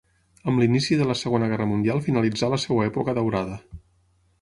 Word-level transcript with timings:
Amb 0.51 0.63
l'inici 0.63 0.97
de 1.01 1.07
la 1.09 1.17
Segona 1.19 1.51
Guerra 1.53 1.69
Mundial 1.75 2.03
finalitzà 2.09 2.53
la 2.57 2.63
seva 2.67 2.91
època 2.91 3.19
daurada. 3.23 3.65